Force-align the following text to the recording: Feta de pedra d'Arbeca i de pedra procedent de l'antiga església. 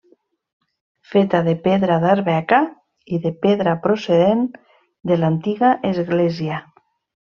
Feta 1.11 1.41
de 1.47 1.53
pedra 1.67 1.99
d'Arbeca 2.05 2.63
i 3.17 3.21
de 3.29 3.35
pedra 3.47 3.77
procedent 3.87 4.45
de 5.13 5.23
l'antiga 5.25 5.75
església. 5.97 6.65